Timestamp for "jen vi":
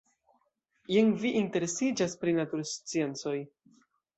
0.93-1.33